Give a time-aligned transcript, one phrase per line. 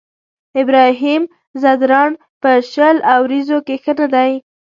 [0.61, 1.23] ابراهيم
[1.61, 2.11] ځدراڼ
[2.41, 4.31] په شل اوريزو کې ښه نه دی.